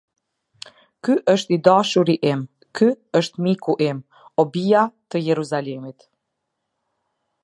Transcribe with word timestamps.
Ky 1.07 1.15
është 1.33 1.53
i 1.57 1.57
dashuri 1.67 2.15
im, 2.29 2.39
ky 2.79 2.89
është 3.21 3.45
miku 3.49 3.75
im, 3.89 3.99
o 4.45 4.49
bija 4.57 4.83
të 5.13 5.25
Jeruzalemit. 5.29 6.09